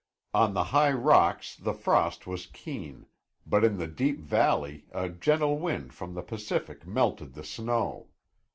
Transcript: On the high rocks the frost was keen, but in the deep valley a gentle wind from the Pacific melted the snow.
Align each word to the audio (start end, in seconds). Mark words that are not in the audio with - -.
On 0.33 0.55
the 0.55 0.63
high 0.63 0.91
rocks 0.93 1.55
the 1.55 1.75
frost 1.75 2.25
was 2.25 2.47
keen, 2.47 3.05
but 3.45 3.63
in 3.63 3.77
the 3.77 3.85
deep 3.85 4.19
valley 4.19 4.87
a 4.91 5.09
gentle 5.09 5.59
wind 5.59 5.93
from 5.93 6.15
the 6.15 6.23
Pacific 6.23 6.87
melted 6.87 7.35
the 7.35 7.43
snow. 7.43 8.07